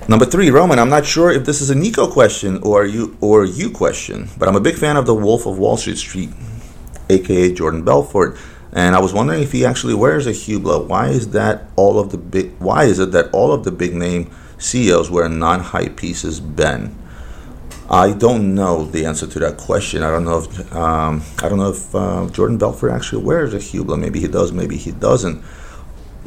Number 0.10 0.26
three, 0.26 0.50
Roman. 0.50 0.80
I'm 0.80 0.90
not 0.90 1.06
sure 1.06 1.32
if 1.32 1.46
this 1.46 1.62
is 1.62 1.70
a 1.70 1.76
Nico 1.76 2.12
question 2.12 2.60
or 2.64 2.86
you 2.86 3.16
or 3.22 3.46
you 3.46 3.70
question, 3.70 4.30
but 4.38 4.50
I'm 4.50 4.56
a 4.56 4.60
big 4.60 4.76
fan 4.76 4.98
of 4.98 5.06
the 5.06 5.14
Wolf 5.14 5.46
of 5.46 5.60
Wall 5.60 5.78
Street 5.78 6.00
Street, 6.00 6.32
aka 7.10 7.54
Jordan 7.54 7.86
Belfort. 7.86 8.36
And 8.74 8.96
I 8.96 9.00
was 9.00 9.14
wondering 9.14 9.44
if 9.44 9.52
he 9.52 9.66
actually 9.66 9.94
wears 9.94 10.28
a 10.28 10.32
Hublot. 10.32 10.88
Why 10.88 11.10
is 11.10 11.32
that 11.32 11.66
all 11.76 12.00
of 12.00 12.12
the 12.12 12.18
big? 12.18 12.58
Why 12.60 12.86
is 12.86 13.00
it 13.00 13.12
that 13.12 13.30
all 13.34 13.52
of 13.52 13.64
the 13.64 13.72
big 13.72 13.94
name 13.94 14.32
CEOs 14.58 15.12
wear 15.12 15.28
non-high 15.28 15.90
pieces? 15.90 16.40
Ben, 16.40 16.96
I 17.90 18.14
don't 18.14 18.56
know 18.56 18.86
the 18.86 19.06
answer 19.06 19.28
to 19.28 19.40
that 19.40 19.58
question. 19.58 20.04
I 20.04 20.10
don't 20.10 20.24
know 20.24 20.40
if 20.40 20.76
um, 20.76 21.22
I 21.44 21.50
don't 21.50 21.58
know 21.58 21.72
if 21.72 21.94
uh, 21.94 22.30
Jordan 22.30 22.58
Belfort 22.58 22.92
actually 22.92 23.24
wears 23.24 23.54
a 23.54 23.58
Hublot. 23.58 24.00
Maybe 24.00 24.22
he 24.22 24.28
does. 24.28 24.54
Maybe 24.54 24.78
he 24.78 24.92
doesn't. 24.92 25.44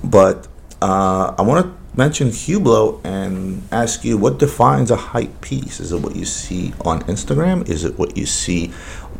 But 0.02 0.46
uh, 0.82 1.34
I 1.38 1.42
want 1.42 1.64
to 1.64 1.96
mention 1.96 2.28
Hublot 2.28 3.00
and 3.04 3.62
ask 3.72 4.04
you 4.04 4.18
what 4.18 4.38
defines 4.38 4.90
a 4.90 4.96
hype 4.96 5.40
piece. 5.40 5.80
Is 5.80 5.92
it 5.92 6.02
what 6.02 6.14
you 6.14 6.26
see 6.26 6.74
on 6.84 7.00
Instagram? 7.04 7.66
Is 7.68 7.84
it 7.84 7.98
what 7.98 8.18
you 8.18 8.26
see 8.26 8.72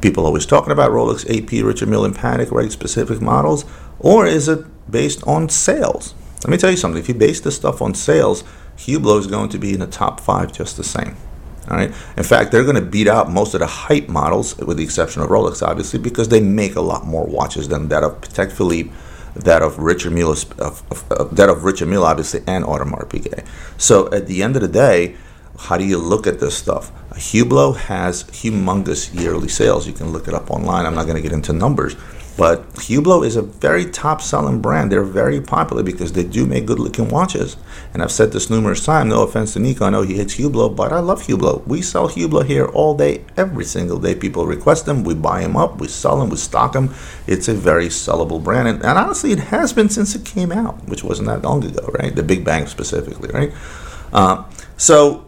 people 0.05 0.27
always 0.27 0.45
talking 0.45 0.71
about 0.71 0.91
Rolex, 0.91 1.25
AP, 1.35 1.65
Richard 1.65 1.89
Mille, 1.89 2.05
and 2.05 2.15
Patek, 2.15 2.51
right? 2.51 2.71
Specific 2.71 3.23
models, 3.23 3.65
or 3.99 4.27
is 4.27 4.49
it 4.49 4.62
based 4.91 5.27
on 5.27 5.49
sales? 5.49 6.15
Let 6.45 6.51
me 6.51 6.59
tell 6.59 6.71
you 6.71 6.77
something. 6.77 7.01
If 7.01 7.09
you 7.09 7.15
base 7.15 7.41
this 7.41 7.56
stuff 7.56 7.81
on 7.81 7.95
sales, 7.95 8.45
Hublot 8.77 9.21
is 9.21 9.27
going 9.27 9.49
to 9.49 9.59
be 9.59 9.73
in 9.73 9.81
the 9.81 9.87
top 9.87 10.21
five 10.21 10.53
just 10.53 10.77
the 10.77 10.85
same. 10.85 11.17
All 11.71 11.79
right. 11.79 11.91
In 12.19 12.23
fact, 12.23 12.53
they're 12.53 12.65
going 12.65 12.77
to 12.77 12.83
beat 12.83 13.09
out 13.09 13.31
most 13.31 13.55
of 13.55 13.61
the 13.61 13.67
hype 13.67 14.11
models, 14.11 14.55
with 14.59 14.77
the 14.77 14.85
exception 14.85 15.23
of 15.23 15.31
Rolex, 15.31 15.67
obviously, 15.67 15.99
because 15.99 16.29
they 16.29 16.41
make 16.41 16.77
a 16.77 16.82
lot 16.82 17.06
more 17.06 17.25
watches 17.25 17.69
than 17.69 17.89
that 17.89 18.03
of 18.03 18.20
Patek 18.20 18.53
Philippe, 18.53 18.91
that 19.34 19.63
of 19.63 19.79
Richard 19.79 20.13
Mille, 20.13 20.32
of, 20.32 20.53
of, 20.58 21.13
of, 21.13 21.34
that 21.34 21.49
of 21.49 21.65
Richard 21.65 21.89
Mille, 21.89 22.05
obviously, 22.05 22.43
and 22.46 22.63
Audemars 22.67 23.08
Piguet. 23.08 23.46
So 23.79 24.13
at 24.13 24.27
the 24.27 24.43
end 24.43 24.55
of 24.56 24.61
the 24.61 24.69
day, 24.69 25.17
how 25.58 25.77
do 25.77 25.84
you 25.84 25.99
look 25.99 26.27
at 26.27 26.41
this 26.41 26.56
stuff? 26.56 26.93
Hublot 27.13 27.77
has 27.77 28.25
humongous 28.25 29.15
yearly 29.19 29.49
sales. 29.49 29.87
You 29.87 29.93
can 29.93 30.13
look 30.13 30.27
it 30.29 30.34
up 30.34 30.51
online. 30.51 30.84
I'm 30.84 30.94
not 30.94 31.05
going 31.05 31.17
to 31.17 31.23
get 31.23 31.32
into 31.32 31.53
numbers. 31.53 31.96
But 32.37 32.69
Hublot 32.75 33.25
is 33.25 33.37
a 33.37 33.43
very 33.43 33.89
top 33.89 34.20
selling 34.20 34.61
brand. 34.61 34.91
They're 34.91 35.05
very 35.05 35.41
popular 35.41 35.84
because 35.84 36.13
they 36.13 36.25
do 36.25 36.46
make 36.46 36.67
good 36.67 36.81
looking 36.81 37.08
watches. 37.08 37.56
And 37.93 38.03
I've 38.03 38.11
said 38.11 38.32
this 38.32 38.51
numerous 38.51 38.84
times, 38.84 39.11
no 39.11 39.23
offense 39.23 39.53
to 39.53 39.61
Nico, 39.61 39.84
I 39.84 39.91
know 39.91 40.03
he 40.03 40.15
hates 40.15 40.34
Hublot, 40.34 40.75
but 40.75 40.93
I 40.93 40.99
love 40.99 41.23
Hublot. 41.23 41.69
We 41.69 41.81
sell 41.81 42.08
Hublot 42.08 42.46
here 42.46 42.67
all 42.67 42.96
day, 42.96 43.25
every 43.37 43.65
single 43.65 44.01
day. 44.01 44.17
People 44.17 44.46
request 44.46 44.84
them, 44.84 45.05
we 45.05 45.15
buy 45.15 45.43
them 45.43 45.56
up, 45.56 45.79
we 45.79 45.87
sell 45.87 46.19
them, 46.19 46.29
we 46.29 46.37
stock 46.37 46.73
them. 46.73 46.93
It's 47.29 47.46
a 47.46 47.55
very 47.55 47.87
sellable 47.87 48.43
brand. 48.43 48.67
And, 48.67 48.84
and 48.84 48.99
honestly, 48.99 49.31
it 49.31 49.39
has 49.39 49.73
been 49.73 49.89
since 49.89 50.17
it 50.17 50.25
came 50.25 50.51
out, 50.51 50.89
which 50.89 51.05
wasn't 51.05 51.29
that 51.29 51.43
long 51.43 51.65
ago, 51.65 51.89
right? 52.01 52.15
The 52.17 52.25
Big 52.25 52.44
Bang 52.44 52.67
specifically, 52.67 53.31
right? 53.31 53.53
Uh, 54.13 54.44
so 54.77 55.23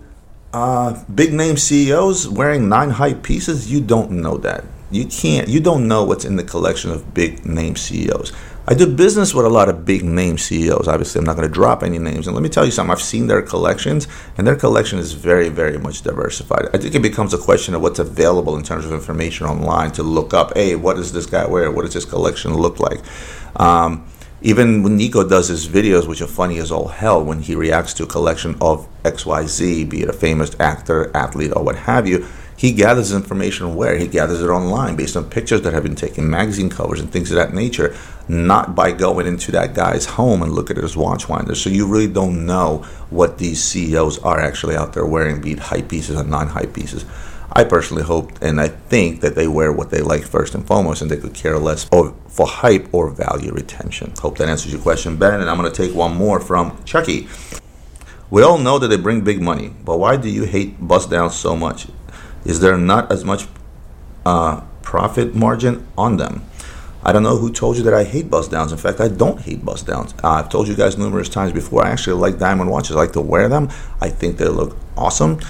uh, 0.57 1.05
big 1.15 1.35
name 1.35 1.57
CEOs 1.59 2.29
wearing 2.29 2.69
nine 2.69 2.91
hype 2.91 3.23
pieces, 3.23 3.71
you 3.71 3.81
don't 3.81 4.11
know 4.11 4.39
that. 4.39 4.65
You 4.91 5.05
can't, 5.05 5.49
you 5.49 5.61
don't 5.61 5.87
know 5.87 6.05
what's 6.05 6.25
in 6.25 6.37
the 6.37 6.45
collection 6.45 6.91
of 6.91 7.13
big 7.13 7.45
name 7.45 7.77
CEOs. 7.77 8.33
I 8.67 8.75
do 8.75 8.87
business 8.87 9.35
with 9.35 9.45
a 9.45 9.51
lot 9.51 9.69
of 9.69 9.85
big 9.85 10.03
name 10.03 10.39
CEOs. 10.39 10.89
Obviously, 10.89 11.19
I'm 11.19 11.25
not 11.25 11.37
going 11.37 11.47
to 11.47 11.53
drop 11.53 11.83
any 11.83 11.99
names. 11.99 12.27
And 12.27 12.35
let 12.35 12.43
me 12.43 12.49
tell 12.49 12.65
you 12.65 12.71
something 12.71 12.91
I've 12.91 13.03
seen 13.03 13.27
their 13.27 13.43
collections, 13.43 14.09
and 14.39 14.47
their 14.47 14.57
collection 14.57 14.99
is 14.99 15.13
very, 15.13 15.51
very 15.51 15.79
much 15.79 16.03
diversified. 16.03 16.69
I 16.73 16.79
think 16.79 16.95
it 16.95 17.03
becomes 17.03 17.35
a 17.35 17.39
question 17.39 17.75
of 17.75 17.83
what's 17.83 17.99
available 17.99 18.57
in 18.57 18.63
terms 18.63 18.87
of 18.87 18.93
information 18.93 19.47
online 19.47 19.93
to 19.93 20.03
look 20.03 20.33
up 20.33 20.55
hey, 20.55 20.75
what 20.75 20.97
does 20.97 21.13
this 21.13 21.27
guy 21.27 21.47
wear? 21.47 21.71
What 21.71 21.85
does 21.85 21.95
this 21.95 22.07
collection 22.07 22.55
look 22.55 22.81
like? 22.81 23.01
Um, 23.57 24.07
even 24.43 24.83
when 24.83 24.97
Nico 24.97 25.27
does 25.27 25.49
his 25.49 25.67
videos, 25.67 26.07
which 26.07 26.21
are 26.21 26.27
funny 26.27 26.59
as 26.59 26.71
all 26.71 26.89
hell, 26.89 27.25
when 27.25 27.41
he 27.41 27.55
reacts 27.55 27.95
to 27.95 28.05
a 28.05 28.07
collection 28.07 28.57
of 28.61 28.87
XYZ, 29.03 29.89
be 29.89 30.03
it 30.03 30.09
a 30.09 30.13
famous 30.13 30.59
actor, 30.61 31.11
athlete, 31.17 31.53
or 31.57 31.65
what 31.65 31.77
have 31.77 32.07
you, 32.07 32.27
he 32.57 32.73
gathers 32.73 33.13
information 33.13 33.75
where? 33.75 33.99
He 33.99 34.09
gathers 34.09 34.43
it 34.43 34.49
online 34.49 34.97
based 34.97 35.17
on 35.17 35.29
pictures 35.29 35.61
that 35.63 35.75
have 35.75 35.83
been 35.83 35.95
taken, 35.95 36.29
magazine 36.29 36.71
covers, 36.71 37.01
and 37.01 37.11
things 37.11 37.31
of 37.31 37.37
that 37.37 37.53
nature, 37.53 37.95
not 38.29 38.75
by 38.75 38.93
going 38.93 39.27
into 39.27 39.53
that 39.53 39.75
guy's 39.75 40.07
home 40.07 40.43
and 40.43 40.53
look 40.53 40.71
at 40.71 40.79
his 40.79 40.97
watch 40.97 41.29
winder. 41.29 41.55
So 41.55 41.69
you 41.69 41.87
really 41.87 42.07
don't 42.07 42.47
know 42.47 42.79
what 43.11 43.39
these 43.39 43.63
CEOs 43.63 44.19
are 44.21 44.41
actually 44.41 44.75
out 44.75 44.95
there 44.95 45.05
wearing, 45.05 45.43
be 45.43 45.53
it 45.53 45.59
high 45.59 45.83
pieces 45.83 46.17
or 46.17 46.25
non 46.25 46.49
high 46.49 46.67
pieces. 46.67 47.05
I 47.57 47.65
personally 47.65 48.03
hope 48.03 48.33
and 48.43 48.61
I 48.61 48.69
think 48.69 49.23
that 49.23 49.35
they 49.35 49.49
wear 49.49 49.73
what 49.73 49.89
they 49.89 50.03
like 50.03 50.25
first 50.25 50.55
and 50.55 50.67
foremost, 50.67 51.01
and 51.01 51.11
they 51.11 51.17
could 51.17 51.33
care 51.33 51.59
less 51.59 51.85
for, 51.85 52.15
for 52.29 52.47
hype 52.47 52.87
or 52.93 53.09
value 53.09 53.51
retention. 53.51 54.13
Hope 54.19 54.37
that 54.37 54.51
answers 54.51 54.73
your 54.75 54.83
question, 54.83 55.17
Ben. 55.17 55.41
And 55.41 55.49
I'm 55.49 55.57
going 55.57 55.73
to 55.73 55.75
take 55.75 55.97
one 55.97 56.15
more 56.15 56.39
from 56.39 56.77
Chucky. 56.85 57.29
We 58.29 58.43
all 58.43 58.59
know 58.59 58.79
that 58.79 58.89
they 58.89 58.99
bring 58.99 59.23
big 59.23 59.41
money, 59.41 59.71
but 59.87 59.97
why 59.97 60.19
do 60.19 60.29
you 60.29 60.45
hate 60.45 60.87
bust 60.87 61.09
downs 61.11 61.35
so 61.35 61.57
much? 61.57 61.87
Is 62.45 62.61
there 62.61 62.77
not 62.77 63.11
as 63.11 63.25
much 63.25 63.47
uh, 64.27 64.61
profit 64.83 65.35
margin 65.35 65.87
on 65.97 66.19
them? 66.19 66.45
I 67.03 67.13
don't 67.13 67.23
know 67.23 67.39
who 67.39 67.51
told 67.51 67.79
you 67.79 67.83
that 67.85 67.95
I 67.95 68.05
hate 68.05 68.29
bust 68.29 68.51
downs. 68.51 68.71
In 68.71 68.77
fact, 68.77 69.01
I 69.01 69.09
don't 69.09 69.41
hate 69.41 69.65
bust 69.65 69.87
downs. 69.87 70.13
Uh, 70.23 70.33
I've 70.33 70.51
told 70.51 70.69
you 70.69 70.75
guys 70.75 70.99
numerous 70.99 71.31
times 71.31 71.53
before. 71.53 71.87
I 71.87 71.91
actually 71.91 72.21
like 72.21 72.39
diamond 72.39 72.69
watches. 72.69 72.97
I 72.97 72.99
like 72.99 73.13
to 73.13 73.23
wear 73.23 73.49
them. 73.49 73.71
I 74.03 74.11
think 74.11 74.37
they 74.37 74.49
look 74.49 74.77
awesome. 74.95 75.41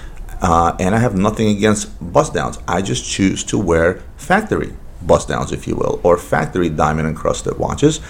Uh, 0.41 0.77
and 0.79 0.95
I 0.95 0.99
have 0.99 1.17
nothing 1.17 1.49
against 1.49 1.91
bust 2.13 2.35
downs. 2.35 2.59
I 2.69 2.83
just 2.83 3.05
choose 3.05 3.43
to 3.45 3.59
wear 3.59 4.03
factory 4.17 4.75
bust 5.03 5.29
downs, 5.29 5.53
if 5.53 5.67
you 5.67 5.77
will, 5.77 6.01
or 6.03 6.17
factory 6.19 6.69
diamond 6.69 7.09
encrusted 7.09 7.59
watches, 7.59 8.01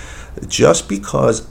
just 0.46 0.88
because. 0.88 1.48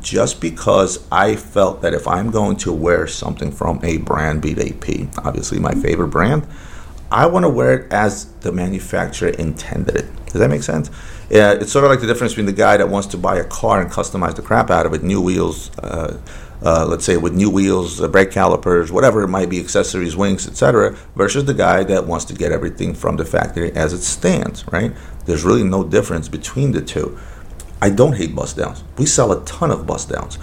Just 0.00 0.40
because 0.40 1.04
I 1.10 1.34
felt 1.34 1.82
that 1.82 1.92
if 1.92 2.06
I'm 2.06 2.30
going 2.30 2.56
to 2.58 2.72
wear 2.72 3.08
something 3.08 3.50
from 3.50 3.84
a 3.84 3.96
brand, 3.96 4.40
be 4.40 4.52
it 4.52 4.60
AP, 4.60 5.26
obviously 5.26 5.58
my 5.58 5.72
favorite 5.72 6.06
brand, 6.08 6.46
I 7.10 7.26
want 7.26 7.44
to 7.44 7.48
wear 7.48 7.80
it 7.80 7.92
as 7.92 8.26
the 8.42 8.52
manufacturer 8.52 9.30
intended 9.30 9.96
it. 9.96 10.26
Does 10.26 10.34
that 10.34 10.50
make 10.50 10.62
sense? 10.62 10.88
Yeah, 11.30 11.52
it's 11.52 11.72
sort 11.72 11.84
of 11.84 11.90
like 11.90 12.00
the 12.00 12.06
difference 12.06 12.32
between 12.32 12.46
the 12.46 12.52
guy 12.52 12.76
that 12.76 12.88
wants 12.88 13.08
to 13.08 13.18
buy 13.18 13.38
a 13.38 13.44
car 13.44 13.80
and 13.80 13.90
customize 13.90 14.36
the 14.36 14.42
crap 14.42 14.70
out 14.70 14.86
of 14.86 14.94
it, 14.94 15.02
new 15.02 15.20
wheels, 15.20 15.76
uh, 15.78 16.18
uh, 16.62 16.84
let's 16.86 17.04
say 17.04 17.16
with 17.16 17.34
new 17.34 17.50
wheels, 17.50 18.00
uh, 18.00 18.08
brake 18.08 18.30
calipers, 18.30 18.90
whatever 18.90 19.22
it 19.22 19.28
might 19.28 19.48
be, 19.48 19.60
accessories, 19.60 20.16
wings, 20.16 20.46
etc., 20.48 20.96
versus 21.14 21.44
the 21.44 21.54
guy 21.54 21.84
that 21.84 22.06
wants 22.06 22.24
to 22.26 22.34
get 22.34 22.52
everything 22.52 22.94
from 22.94 23.16
the 23.16 23.24
factory 23.24 23.72
as 23.72 23.92
it 23.92 24.02
stands, 24.02 24.66
right? 24.72 24.92
There's 25.26 25.44
really 25.44 25.64
no 25.64 25.84
difference 25.84 26.28
between 26.28 26.72
the 26.72 26.82
two. 26.82 27.18
I 27.80 27.90
don't 27.90 28.16
hate 28.16 28.34
bust 28.34 28.56
downs. 28.56 28.82
We 28.96 29.06
sell 29.06 29.30
a 29.30 29.44
ton 29.44 29.70
of 29.70 29.86
bust 29.86 30.08
downs. 30.08 30.36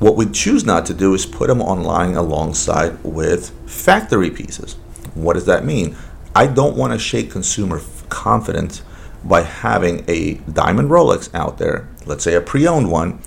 What 0.00 0.16
we 0.16 0.26
choose 0.26 0.64
not 0.64 0.84
to 0.86 0.94
do 0.94 1.14
is 1.14 1.26
put 1.26 1.46
them 1.46 1.62
online 1.62 2.14
alongside 2.16 3.02
with 3.04 3.50
factory 3.70 4.30
pieces. 4.30 4.74
What 5.14 5.34
does 5.34 5.46
that 5.46 5.64
mean? 5.64 5.94
I 6.34 6.48
don't 6.48 6.76
want 6.76 6.92
to 6.92 6.98
shake 6.98 7.30
consumer 7.30 7.80
confidence 8.08 8.82
by 9.22 9.42
having 9.42 10.04
a 10.08 10.34
diamond 10.52 10.90
Rolex 10.90 11.32
out 11.34 11.58
there, 11.58 11.88
let's 12.06 12.24
say 12.24 12.34
a 12.34 12.40
pre 12.40 12.66
owned 12.66 12.90
one, 12.90 13.20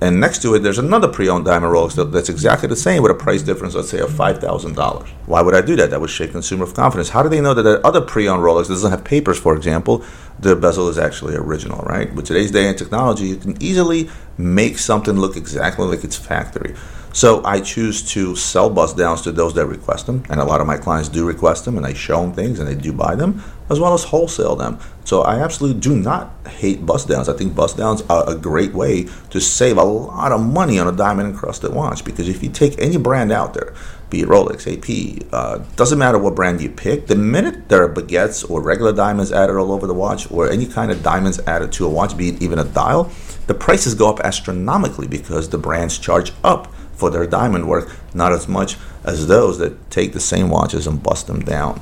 and 0.00 0.20
next 0.20 0.42
to 0.42 0.54
it 0.54 0.60
there's 0.60 0.78
another 0.78 1.08
pre-owned 1.08 1.44
diamond 1.44 1.72
Rolex 1.72 2.12
that's 2.12 2.28
exactly 2.28 2.68
the 2.68 2.76
same 2.76 3.02
with 3.02 3.10
a 3.12 3.14
price 3.14 3.42
difference, 3.42 3.74
let's 3.74 3.90
say 3.90 4.00
of 4.00 4.14
five 4.14 4.38
thousand 4.38 4.74
dollars. 4.74 5.08
Why 5.26 5.42
would 5.42 5.54
I 5.54 5.60
do 5.60 5.76
that? 5.76 5.90
That 5.90 6.00
would 6.00 6.10
shake 6.10 6.32
consumer 6.32 6.66
confidence. 6.66 7.08
How 7.08 7.22
do 7.22 7.28
they 7.28 7.40
know 7.40 7.54
that 7.54 7.62
that 7.62 7.84
other 7.84 8.00
pre-owned 8.00 8.42
Rolex 8.42 8.68
doesn't 8.68 8.90
have 8.90 9.04
papers, 9.04 9.38
for 9.38 9.56
example? 9.56 10.04
The 10.38 10.56
bezel 10.56 10.88
is 10.88 10.98
actually 10.98 11.34
original, 11.36 11.82
right? 11.82 12.12
With 12.14 12.26
today's 12.26 12.50
day 12.50 12.68
and 12.68 12.76
technology, 12.76 13.28
you 13.28 13.36
can 13.36 13.62
easily 13.62 14.10
make 14.38 14.78
something 14.78 15.14
look 15.16 15.36
exactly 15.36 15.86
like 15.86 16.04
its 16.04 16.16
factory. 16.16 16.74
So 17.12 17.44
I 17.44 17.60
choose 17.60 18.02
to 18.12 18.36
sell 18.36 18.70
bust 18.70 18.96
downs 18.96 19.22
to 19.22 19.32
those 19.32 19.54
that 19.54 19.66
request 19.66 20.06
them, 20.06 20.22
and 20.30 20.40
a 20.40 20.44
lot 20.44 20.60
of 20.60 20.66
my 20.66 20.76
clients 20.76 21.08
do 21.08 21.26
request 21.26 21.64
them, 21.64 21.76
and 21.76 21.84
I 21.84 21.92
show 21.92 22.20
them 22.20 22.32
things, 22.32 22.60
and 22.60 22.68
they 22.68 22.76
do 22.76 22.92
buy 22.92 23.16
them, 23.16 23.42
as 23.68 23.80
well 23.80 23.94
as 23.94 24.04
wholesale 24.04 24.54
them. 24.54 24.78
So 25.04 25.22
I 25.22 25.40
absolutely 25.40 25.80
do 25.80 25.96
not 25.96 26.30
hate 26.46 26.86
bust 26.86 27.08
downs. 27.08 27.28
I 27.28 27.36
think 27.36 27.54
bust 27.54 27.76
downs 27.76 28.02
are 28.08 28.28
a 28.30 28.36
great 28.36 28.72
way 28.72 29.08
to 29.30 29.40
save 29.40 29.76
a 29.76 29.82
lot 29.82 30.30
of 30.30 30.40
money 30.40 30.78
on 30.78 30.86
a 30.86 30.92
diamond 30.92 31.30
encrusted 31.30 31.74
watch 31.74 32.04
because 32.04 32.28
if 32.28 32.44
you 32.44 32.48
take 32.48 32.80
any 32.80 32.96
brand 32.96 33.32
out 33.32 33.54
there, 33.54 33.74
be 34.08 34.20
it 34.20 34.28
Rolex, 34.28 34.66
AP, 34.66 35.26
uh, 35.32 35.58
doesn't 35.76 35.98
matter 35.98 36.18
what 36.18 36.36
brand 36.36 36.60
you 36.60 36.68
pick. 36.68 37.06
The 37.06 37.16
minute 37.16 37.68
there 37.68 37.82
are 37.82 37.92
baguettes 37.92 38.48
or 38.48 38.60
regular 38.60 38.92
diamonds 38.92 39.32
added 39.32 39.56
all 39.56 39.72
over 39.72 39.86
the 39.86 39.94
watch, 39.94 40.30
or 40.30 40.50
any 40.50 40.66
kind 40.66 40.92
of 40.92 41.02
diamonds 41.02 41.40
added 41.46 41.72
to 41.72 41.86
a 41.86 41.88
watch, 41.88 42.16
be 42.16 42.28
it 42.28 42.42
even 42.42 42.58
a 42.58 42.64
dial, 42.64 43.10
the 43.46 43.54
prices 43.54 43.94
go 43.94 44.08
up 44.08 44.20
astronomically 44.20 45.08
because 45.08 45.48
the 45.48 45.58
brands 45.58 45.98
charge 45.98 46.32
up 46.44 46.72
for 47.00 47.10
their 47.10 47.26
diamond 47.26 47.66
work, 47.66 47.90
not 48.14 48.32
as 48.32 48.46
much 48.46 48.76
as 49.04 49.26
those 49.26 49.58
that 49.58 49.90
take 49.90 50.12
the 50.12 50.20
same 50.20 50.50
watches 50.50 50.86
and 50.86 51.02
bust 51.02 51.26
them 51.26 51.40
down. 51.40 51.80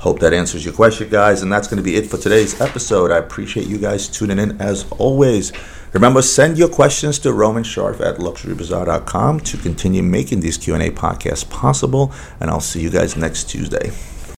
Hope 0.00 0.20
that 0.20 0.32
answers 0.32 0.64
your 0.64 0.74
question, 0.74 1.08
guys. 1.08 1.42
And 1.42 1.52
that's 1.52 1.66
going 1.66 1.78
to 1.78 1.82
be 1.82 1.96
it 1.96 2.06
for 2.06 2.18
today's 2.18 2.60
episode. 2.60 3.10
I 3.10 3.18
appreciate 3.18 3.66
you 3.66 3.78
guys 3.78 4.08
tuning 4.08 4.38
in 4.38 4.60
as 4.60 4.86
always. 4.92 5.52
Remember, 5.92 6.22
send 6.22 6.58
your 6.58 6.68
questions 6.68 7.18
to 7.20 7.32
Roman 7.32 7.64
Sharf 7.64 8.00
at 8.00 8.18
luxurybazaar.com 8.18 9.40
to 9.40 9.56
continue 9.56 10.02
making 10.02 10.40
these 10.40 10.58
Q&A 10.58 10.90
podcasts 10.90 11.48
possible. 11.48 12.12
And 12.38 12.50
I'll 12.50 12.60
see 12.60 12.80
you 12.80 12.90
guys 12.90 13.16
next 13.16 13.50
Tuesday. 13.50 13.90